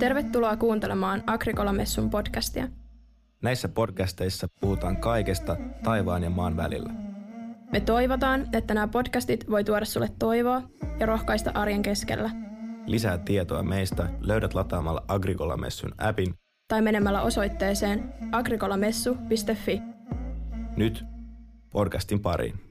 [0.00, 2.68] Tervetuloa kuuntelemaan Agrikola-messun podcastia.
[3.42, 6.90] Näissä podcasteissa puhutaan kaikesta taivaan ja maan välillä.
[7.72, 10.62] Me toivotaan, että nämä podcastit voi tuoda sulle toivoa
[11.00, 12.30] ja rohkaista arjen keskellä.
[12.86, 16.34] Lisää tietoa meistä löydät lataamalla Agrikola-messun appin
[16.68, 19.82] Tai menemällä osoitteeseen agrikolamessu.fi.
[20.76, 21.04] nyt
[21.70, 22.69] podcastin pariin.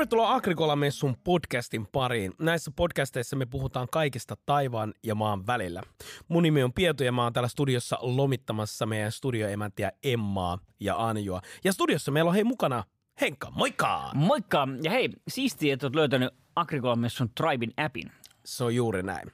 [0.00, 2.32] Tervetuloa Agrikola-messun podcastin pariin.
[2.38, 5.82] Näissä podcasteissa me puhutaan kaikesta taivaan ja maan välillä.
[6.28, 11.40] Mun nimi on Pietu ja mä oon täällä studiossa lomittamassa meidän studioemäntiä Emmaa ja Anjoa.
[11.64, 12.84] Ja studiossa meillä on hei mukana
[13.20, 14.10] Henkka, moikka!
[14.14, 14.68] Moikka!
[14.82, 18.12] Ja hei, siistiä, että olet löytänyt Agrikola-messun Triben appin.
[18.44, 19.32] Se on juuri näin.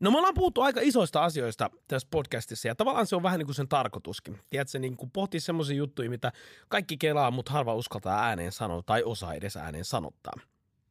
[0.00, 3.46] No me ollaan puhuttu aika isoista asioista tässä podcastissa ja tavallaan se on vähän niin
[3.46, 4.38] kuin sen tarkoituskin.
[4.50, 6.32] Tiedätkö, niin kuin pohtii semmoisia juttuja, mitä
[6.68, 10.32] kaikki kelaa, mutta harva uskaltaa ääneen sanoa tai osaa edes ääneen sanottaa.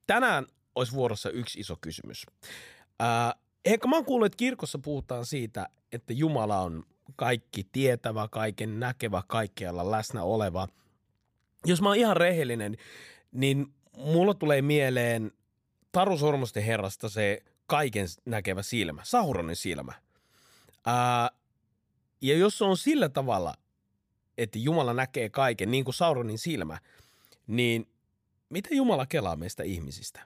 [0.08, 2.26] Tänään olisi vuorossa yksi iso kysymys.
[3.00, 6.84] Ää, ehkä mä oon kuullut, että kirkossa puhutaan siitä, että Jumala on
[7.16, 10.68] kaikki tietävä, kaiken näkevä, kaikkialla läsnä oleva.
[11.66, 12.78] Jos mä oon ihan rehellinen,
[13.32, 15.32] niin mulla tulee mieleen
[15.92, 19.94] Taru Sormusten herrasta se kaiken näkevä silmä, Sauronin silmä.
[20.86, 21.30] Ää,
[22.22, 23.54] ja jos se on sillä tavalla,
[24.38, 26.78] että Jumala näkee kaiken, niin kuin Sauronin silmä,
[27.48, 27.90] niin
[28.50, 30.22] mitä Jumala kelaa meistä ihmisistä?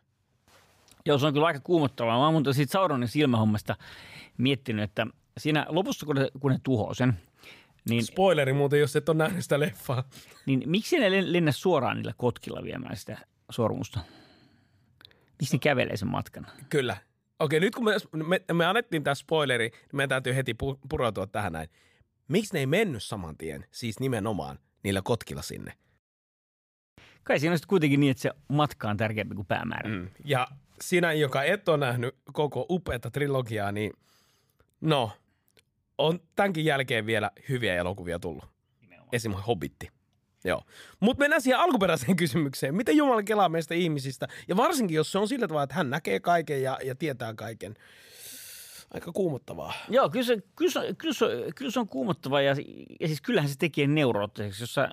[1.05, 2.17] Joo, se on kyllä aika kuumottavaa.
[2.17, 3.75] Mä oon muuten siitä Sauronin silmähommasta
[4.37, 5.07] miettinyt, että
[5.37, 7.13] siinä lopussa, kun ne, kun ne tuhoaa sen,
[7.89, 10.03] niin, Spoileri muuten, jos et ole nähnyt sitä leffaa.
[10.45, 13.17] niin miksi ne len- lennä suoraan niillä kotkilla viemään sitä
[13.51, 13.99] sormusta?
[15.39, 16.47] Miksi ne kävelee sen matkan?
[16.69, 16.97] Kyllä.
[17.43, 17.93] Okei, nyt kun me,
[18.27, 21.69] me, me annettiin tämä spoileri, niin meidän täytyy heti pu, pureutua tähän näin.
[22.27, 25.73] Miksi ne ei mennyt saman tien, siis nimenomaan, niillä kotkilla sinne?
[27.23, 29.89] Kai siinä on sitten kuitenkin niin, että se matka on tärkeämpi kuin päämäärä.
[29.89, 30.09] Mm.
[30.25, 30.47] Ja
[30.81, 33.93] sinä, joka et ole nähnyt koko upeata trilogiaa, niin
[34.81, 35.11] no,
[35.97, 38.45] on tämänkin jälkeen vielä hyviä elokuvia tullut.
[39.11, 39.89] Esimerkiksi Hobbitti.
[40.43, 40.63] Joo.
[40.99, 42.75] Mutta mennään siihen alkuperäiseen kysymykseen.
[42.75, 44.27] Miten Jumala kelaa meistä ihmisistä?
[44.47, 47.75] Ja varsinkin, jos se on sillä tavalla, että hän näkee kaiken ja, ja tietää kaiken.
[48.93, 49.73] Aika kuumottavaa.
[49.89, 52.55] Joo, kyllä se, kyllä, se, kyllä, se, kyllä se on kuumottava ja,
[52.99, 54.89] ja siis kyllähän se tekee neuroottiseksi, jos sä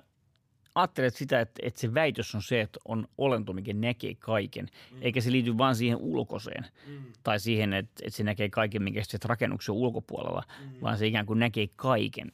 [0.75, 4.97] ajattelet sitä, että, että se väitös on se, että on olento, mikä näkee kaiken, mm.
[5.01, 7.03] eikä se liity vain siihen ulkoiseen mm.
[7.23, 10.81] tai siihen, että, että se näkee kaiken, mikä sitten rakennuksen ulkopuolella, mm.
[10.81, 12.31] vaan se ikään kuin näkee kaiken,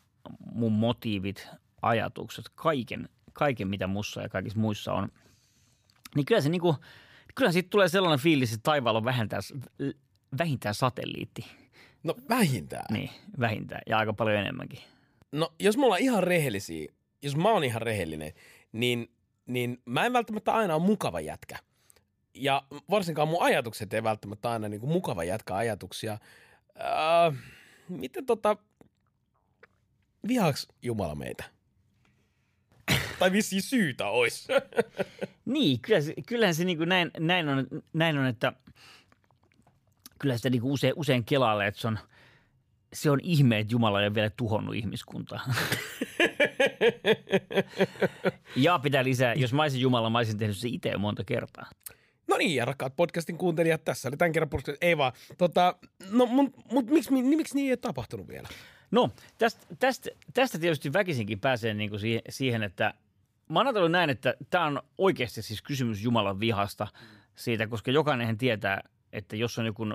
[0.51, 1.47] mun motiivit,
[1.81, 5.09] ajatukset, kaiken, kaiken mitä mussa ja kaikissa muissa on.
[6.15, 6.75] Niin kyllä se niinku,
[7.35, 9.43] kyllä siitä tulee sellainen fiilis, että taivaalla on vähintään,
[10.37, 11.45] vähintään satelliitti.
[12.03, 12.85] No vähintään.
[12.91, 14.79] Niin, vähintään ja aika paljon enemmänkin.
[15.31, 18.33] No jos me ollaan ihan rehellisiä, jos mä oon ihan rehellinen,
[18.71, 19.11] niin,
[19.45, 21.57] niin mä en välttämättä aina ole mukava jätkä.
[22.33, 26.17] Ja varsinkaan mun ajatukset ei välttämättä aina niin kuin mukava jätkä ajatuksia.
[26.79, 27.37] Äh,
[27.89, 28.57] miten tota,
[30.27, 31.56] vihaaks Jumala meitä?
[33.19, 34.47] Tai vissiin syytä olisi.
[35.45, 38.53] Niin, kyllä se, kyllähän se niin kuin näin, näin, on, näin on, että
[40.19, 41.99] kyllä sitä niin kuin usein, usein kelaalle, että se on,
[42.93, 45.39] se on ihme, että Jumala ei ole vielä tuhonnut ihmiskuntaa.
[48.55, 51.65] ja pitää lisää, jos mä olisin Jumala, mä olisin tehnyt se itse monta kertaa.
[52.27, 54.77] no niin, ja rakkaat podcastin kuuntelijat, tässä oli tämän kerran podcast.
[54.83, 55.75] Ei vaan, tota,
[56.11, 58.47] no mutta mut, miksi, miksi niin ei ole tapahtunut vielä?
[58.91, 62.93] No, tästä, tästä, tästä tietysti väkisinkin pääsee niin kuin siihen, että
[63.49, 66.87] mä oon ajatellut näin, että tämä on oikeasti siis kysymys Jumalan vihasta
[67.35, 68.81] siitä, koska jokainen tietää,
[69.13, 69.85] että jos on joku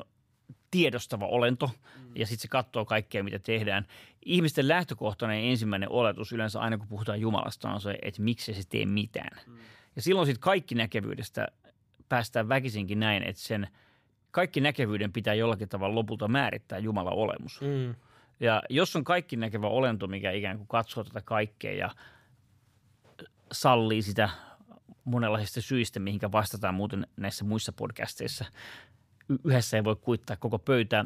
[0.70, 2.12] tiedostava olento mm.
[2.14, 3.86] ja sitten se katsoo kaikkea, mitä tehdään.
[4.24, 8.86] Ihmisten lähtökohtainen ensimmäinen oletus yleensä aina, kun puhutaan Jumalasta, on se, että miksi se tee
[8.86, 9.40] mitään.
[9.46, 9.58] Mm.
[9.96, 11.48] Ja silloin sitten kaikki näkevyydestä
[12.08, 13.69] päästään väkisinkin näin, että sen
[14.30, 17.60] kaikki näkevyyden pitää jollakin tavalla lopulta määrittää Jumalan olemus.
[17.60, 17.94] Mm.
[18.40, 21.90] Ja jos on kaikki näkevä olento, mikä ikään kuin katsoo tätä kaikkea ja
[23.52, 24.30] sallii sitä
[25.04, 28.44] monenlaisista syistä, mihinkä vastataan muuten näissä muissa podcasteissa,
[29.28, 31.04] y- yhdessä ei voi kuittaa koko pöytää,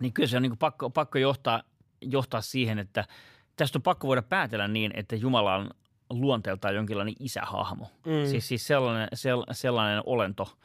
[0.00, 1.62] niin kyllä se on niin pakko, pakko johtaa,
[2.00, 3.04] johtaa siihen, että
[3.56, 5.70] tästä on pakko voida päätellä niin, että Jumala on
[6.10, 7.90] luonteeltaan jonkinlainen isähahmo.
[8.06, 8.30] Mm.
[8.30, 10.58] Siis, siis sellainen, sell, sellainen olento,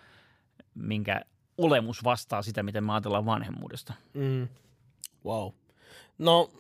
[0.75, 1.21] minkä
[1.57, 3.93] olemus vastaa sitä, miten me ajatellaan vanhemmuudesta.
[4.13, 4.47] Mm.
[5.25, 5.51] Wow.
[6.17, 6.51] No,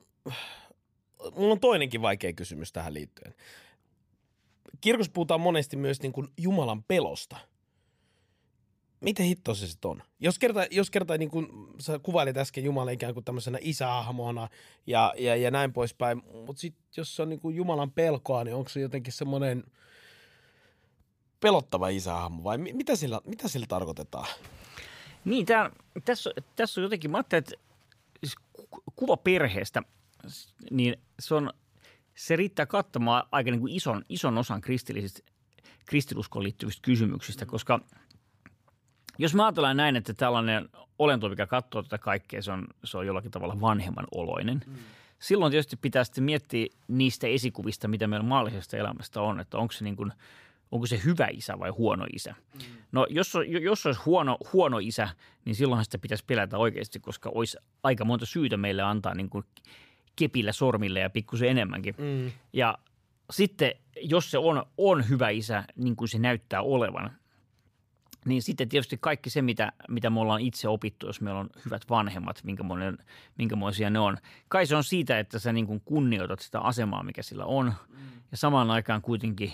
[1.35, 3.33] mulla on toinenkin vaikea kysymys tähän liittyen.
[4.81, 7.37] Kirkossa puhutaan monesti myös niin kuin Jumalan pelosta.
[9.01, 10.03] Miten hitto se sitten on?
[10.19, 11.47] Jos kerta, jos kerta niin kuin
[11.79, 14.47] sä kuvailit äsken Jumala ikään kuin tämmöisenä isähahmona
[14.87, 18.55] ja, ja, ja näin poispäin, mutta sitten jos se on niin kuin Jumalan pelkoa, niin
[18.55, 19.63] onko se jotenkin semmoinen
[21.39, 24.27] pelottava isähahmo vai mi- mitä sillä, mitä sillä tarkoitetaan?
[25.25, 25.71] Niin, tää,
[26.05, 27.55] tässä, tässä on jotenkin, mä että
[28.19, 28.35] siis
[28.69, 29.83] ku- kuva perheestä,
[30.71, 31.53] niin se, on,
[32.19, 35.19] se riittää kattamaan aika niin kuin ison, ison osan kristillisistä,
[35.85, 37.79] kristinuskoon liittyvistä kysymyksistä, koska
[39.17, 40.69] jos mä ajatellaan näin, että tällainen
[40.99, 44.61] olento, mikä katsoo tätä kaikkea, se on, se on jollakin tavalla vanhemman oloinen.
[44.67, 44.73] Mm.
[45.19, 49.83] Silloin tietysti pitää sitten miettiä niistä esikuvista, mitä meillä maallisesta elämästä on, että onko se,
[49.83, 50.11] niin kuin,
[50.71, 52.35] onko se hyvä isä vai huono isä.
[52.53, 52.59] Mm.
[52.91, 55.09] No jos, jos olisi huono, huono isä,
[55.45, 59.45] niin silloinhan sitä pitäisi pelätä oikeasti, koska olisi aika monta syytä meille antaa niin kuin
[60.19, 61.95] kepillä sormille ja pikkusen enemmänkin.
[61.97, 62.31] Mm.
[62.53, 62.77] Ja
[63.31, 67.11] sitten, jos se on, on hyvä isä, niin kuin se näyttää olevan,
[68.25, 71.89] niin sitten tietysti kaikki se, mitä, mitä me ollaan itse opittu, jos meillä on hyvät
[71.89, 72.97] vanhemmat, minkämoinen,
[73.37, 74.17] minkämoisia ne on.
[74.47, 77.73] Kai se on siitä, että sä niin kuin kunnioitat sitä asemaa, mikä sillä on,
[78.31, 79.51] ja samaan aikaan kuitenkin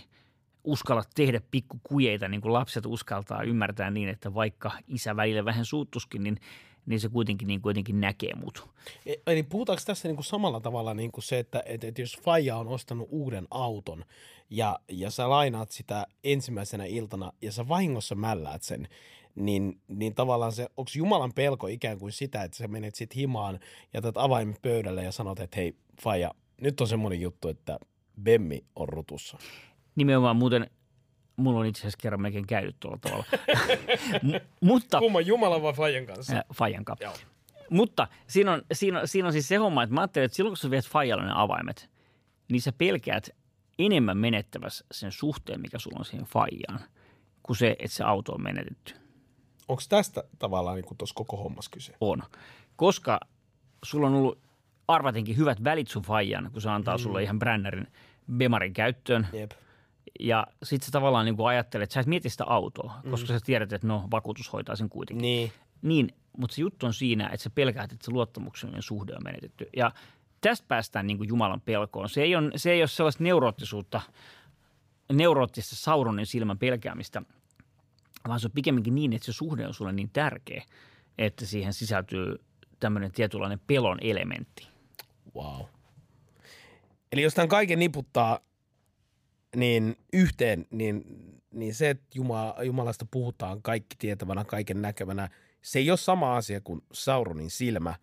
[0.64, 6.24] uskallat tehdä pikkukujeita, niin kuin lapset uskaltaa ymmärtää niin, että vaikka isä välillä vähän suuttuskin,
[6.24, 6.40] niin,
[6.86, 8.68] niin se kuitenkin niin kuitenkin näkee mut.
[9.06, 12.68] E- Eli puhutaanko tässä niinku samalla tavalla niinku se, että et, et jos Faija on
[12.68, 14.06] ostanut uuden auton
[14.50, 18.88] ja, ja sä lainaat sitä ensimmäisenä iltana ja sä vahingossa mälläät sen,
[19.36, 23.60] niin, niin tavallaan se, onko Jumalan pelko ikään kuin sitä, että sä menet sit himaan,
[23.94, 26.32] jätät avaimen pöydälle ja sanot, että hei Faija,
[26.62, 27.80] nyt on semmoinen juttu, että
[28.24, 29.38] Bemmi on rutussa.
[29.96, 30.70] Nimenomaan muuten,
[31.36, 33.26] mulla on itse asiassa kerran melkein käynyt tuolla tavalla.
[34.62, 36.36] Mutta Kumman Jumalan vai Faijan kanssa?
[36.36, 37.10] äh, Fajan kanssa.
[37.70, 40.52] Mutta siinä on, siinä, on, siinä on siis se homma, että mä ajattelin, että silloin
[40.52, 41.90] kun sä viet Fajalle ne avaimet,
[42.52, 43.30] niin sä pelkäät
[43.80, 46.80] enemmän menettävässä sen suhteen, mikä sulla on siihen Fajaan,
[47.44, 48.94] kuin se, että se auto on menetetty.
[49.68, 51.94] Onko tästä tavallaan niin tuossa koko hommassa kyse?
[52.02, 52.24] On.
[52.76, 53.20] Koska
[53.84, 54.40] sulla on ollut
[54.88, 57.02] arvatenkin hyvät välit sun Fajan, kun se antaa mm.
[57.02, 57.88] sulle ihan brännärin
[58.38, 59.28] Bemarin käyttöön.
[59.34, 59.52] Jep.
[60.20, 63.74] Ja sit sä tavallaan niin ajattelet, että sä et mieti sitä autoa, koska sä tiedät,
[63.74, 65.22] että no vakuutus hoitaa sen kuitenkin.
[65.22, 65.52] Niin.
[65.82, 69.70] Niin, mutta se juttu on siinä, että sä pelkäät, että se luottamuksellinen suhde on menetetty.
[69.76, 69.92] Ja
[70.42, 72.10] tästä päästään niin kuin Jumalan pelkoon.
[72.10, 74.02] Se ei, ole, se ei ole sellaista neuroottisuutta,
[75.14, 77.22] neuroottista Sauronin silmän pelkäämistä,
[78.28, 80.64] vaan se on pikemminkin niin, että se suhde on sulle niin tärkeä,
[81.18, 82.36] että siihen sisältyy
[82.80, 84.68] tämmöinen tietynlainen pelon elementti.
[85.36, 85.62] Wow.
[87.12, 88.40] Eli jos tämän kaiken niputtaa
[89.56, 91.04] niin yhteen, niin,
[91.52, 95.30] niin se, että Jumala, Jumalasta puhutaan kaikki tietävänä, kaiken näkevänä,
[95.62, 97.96] se ei ole sama asia kuin Sauronin silmä.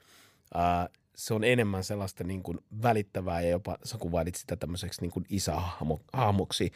[0.55, 5.11] Ää, se on enemmän sellaista niin kuin välittävää ja jopa sä kuvailit sitä tämmöiseksi niin
[5.11, 6.73] kuin isähahmoksi.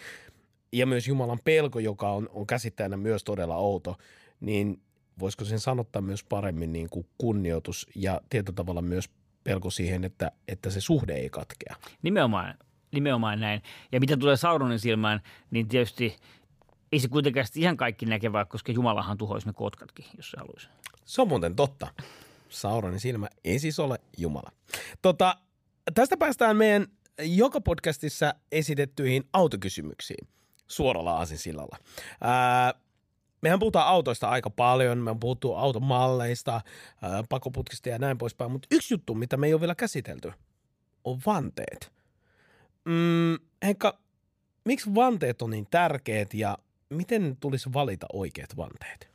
[0.72, 3.96] Ja myös Jumalan pelko, joka on, on käsittäjänä myös todella outo,
[4.40, 4.80] niin
[5.18, 9.10] voisiko sen sanottaa myös paremmin niin kuin kunnioitus ja tietyllä tavalla myös
[9.44, 11.76] pelko siihen, että, että se suhde ei katkea.
[12.02, 12.54] Nimenomaan,
[12.96, 13.62] nimenomaan näin.
[13.92, 15.20] Ja mitä tulee Sauronin silmään,
[15.50, 16.16] niin tietysti
[16.92, 20.68] ei se kuitenkaan ihan kaikki näkevää, koska Jumalahan tuhoisi ne kotkatkin, jos se haluaisi.
[21.04, 21.88] Se on muuten totta.
[22.48, 24.52] Sauronin silmä ei siis ole Jumala.
[25.02, 25.36] Tota,
[25.94, 26.86] tästä päästään meidän
[27.22, 30.28] joka podcastissa esitettyihin autokysymyksiin
[30.66, 31.78] suoralla aasinsillalla.
[32.20, 32.74] Ää,
[33.42, 36.60] mehän puhutaan autoista aika paljon, me on puhuttu automalleista,
[37.02, 40.32] ää, pakoputkista ja näin poispäin, mutta yksi juttu, mitä me ei ole vielä käsitelty,
[41.04, 41.95] on vanteet.
[42.86, 43.98] Mm, Henkka,
[44.64, 46.58] miksi vanteet on niin tärkeät ja
[46.90, 49.08] miten tulisi valita oikeat vanteet?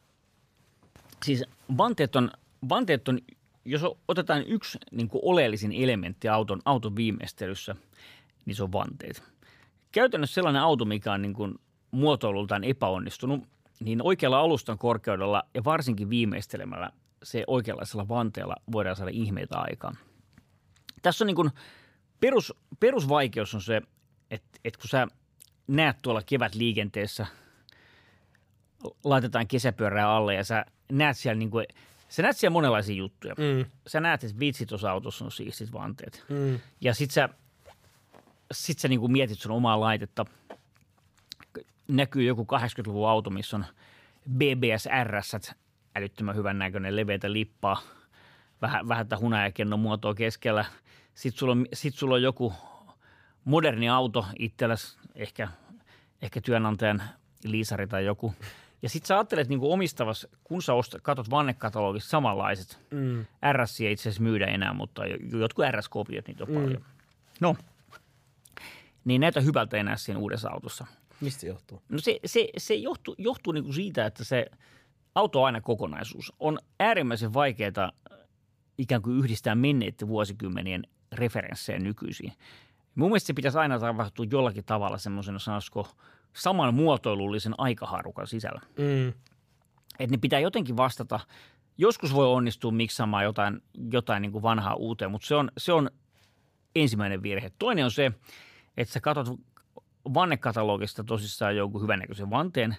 [1.26, 1.44] Siis
[1.78, 2.32] vanteet on,
[2.70, 3.20] vanteet on
[3.66, 7.76] jos otetaan yksi niin kuin oleellisin elementti auton, auton viimeistelyssä,
[8.46, 9.24] niin se on vanteet.
[9.92, 11.56] Käytännössä sellainen auto, mikä on niin kuin
[11.92, 13.44] muotoilultaan epäonnistunut,
[13.80, 16.92] niin oikealla alustan korkeudella ja varsinkin viimeistelemällä
[17.24, 19.98] se oikeanlaisella vanteella voidaan saada ihmeitä aikaan.
[21.02, 21.52] Tässä on niin kuin
[22.22, 23.82] perus, perusvaikeus on se,
[24.32, 25.08] että, että kun sä
[25.68, 27.26] näet tuolla kevätliikenteessä,
[29.04, 31.66] laitetaan kesäpyörää alle ja sä näet siellä niin kuin,
[32.10, 33.36] sä näet siellä monenlaisia juttuja.
[33.38, 33.66] Mm.
[33.88, 36.26] Sä näet, että vitsi tuossa autossa on siistit vanteet.
[36.30, 36.60] Mm.
[36.82, 37.30] Ja sit sä,
[38.52, 40.26] sit sä niinku mietit sun omaa laitetta.
[41.88, 43.66] Näkyy joku 80-luvun auto, missä on
[44.30, 45.52] BBS RS,
[45.96, 47.82] älyttömän hyvän näköinen leveitä lippaa,
[48.62, 50.66] vähän, vähän tätä hunajakennon muotoa keskellä.
[51.14, 52.54] Sitten sulla, on, sit sulla on joku
[53.46, 55.48] moderni auto itselläs, ehkä,
[56.22, 57.04] ehkä työnantajan
[57.44, 58.34] liisari tai joku.
[58.82, 62.80] Ja sitten sä ajattelet niinku omistavas, kun sä ostat, katot vannekatalogista samanlaiset.
[62.92, 63.26] Mm.
[63.52, 65.04] RS ei itse asiassa myydä enää, mutta
[65.40, 66.56] jotkut RS-kopiot niitä on mm.
[66.56, 66.86] paljon.
[67.40, 67.56] No,
[69.06, 70.86] niin näitä hyvältä enää siinä uudessa autossa.
[71.22, 71.82] Mistä se johtuu?
[71.90, 74.46] No se, se, se johtuu, johtuu niinku siitä, että se
[75.16, 76.34] auto on aina kokonaisuus.
[76.40, 77.92] On äärimmäisen vaikeaa
[78.78, 82.34] ikään kuin yhdistää menneiden vuosikymmenien referenssejä nykyisiin.
[82.96, 85.88] Mun mielestä se pitäisi aina tapahtua jollakin tavalla semmoisen, sanoisiko,
[86.34, 88.62] saman muotoilullisen aikahaarukan sisällä.
[88.78, 89.08] Mm.
[90.00, 91.20] Että ne pitää jotenkin vastata
[91.78, 95.90] Joskus voi onnistua miksaamaan jotain, jotain niin kuin vanhaa uuteen, mutta se on, se on
[96.76, 97.52] ensimmäinen virhe.
[97.60, 98.12] Toinen on se,
[98.78, 99.40] että sä katsot
[100.14, 102.78] vannekatalogista tosissaan jonkun hyvännäköisen vanteen.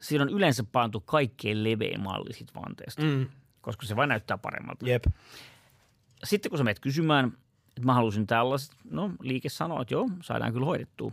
[0.00, 3.26] Siinä on yleensä pantu kaikkein levein malli siitä vanteesta, mm.
[3.60, 4.88] koska se vain näyttää paremmalta.
[4.88, 5.04] Jep.
[6.24, 7.32] Sitten kun sä menet kysymään,
[7.78, 11.12] että mä halusin tällaiset, no liike sanoo, että joo, saadaan kyllä hoidettua.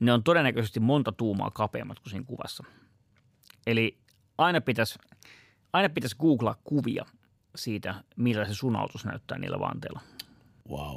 [0.00, 2.64] Ne on todennäköisesti monta tuumaa kapeammat kuin siinä kuvassa.
[3.66, 3.98] Eli
[4.38, 4.98] aina pitäisi,
[5.72, 7.04] aina pitäisi googlaa kuvia
[7.56, 10.00] siitä, millä se sunautus näyttää niillä vanteilla.
[10.70, 10.96] Wow.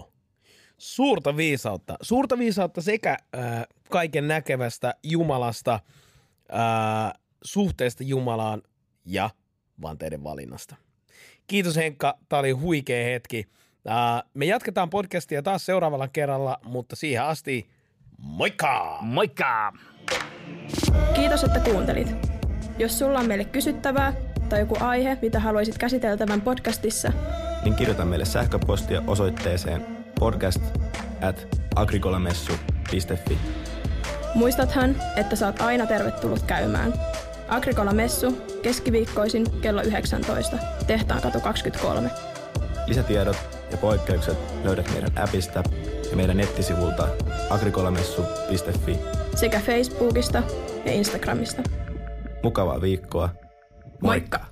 [0.78, 1.98] Suurta viisautta.
[2.02, 5.74] Suurta viisautta sekä äh, kaiken näkevästä Jumalasta,
[6.54, 8.62] äh, suhteesta Jumalaan
[9.06, 9.30] ja
[9.82, 10.76] vanteiden valinnasta.
[11.48, 13.48] Kiitos Henkka, tämä oli huikea hetki.
[13.88, 17.70] Äh, me jatketaan podcastia taas seuraavalla kerralla, mutta siihen asti
[18.18, 18.98] moikka!
[19.02, 19.74] Moikka!
[21.16, 22.16] Kiitos, että kuuntelit.
[22.78, 24.14] Jos sulla on meille kysyttävää
[24.50, 27.12] tai joku aihe, mitä haluaisit käsiteltävän podcastissa,
[27.64, 29.86] Niin kirjoita meille sähköpostia osoitteeseen
[30.20, 30.62] podcast
[31.22, 33.38] at agrikolamessu.fi.
[34.36, 36.94] muistathan, että saat aina tervetullut käymään.
[37.48, 40.58] Agrikola Messu keskiviikkoisin kello 19,
[40.88, 42.10] tehtaan katu 23.
[42.88, 45.64] Lisätiedot ja poikkeukset löydät meidän appista
[46.10, 47.08] ja meidän nettisivulta
[47.50, 48.98] agrikolamessu.fi.
[49.36, 50.44] sekä Facebookista
[50.86, 51.62] ja Instagramista.
[52.44, 53.30] Mukavaa viikkoa.
[54.02, 54.49] Moikka!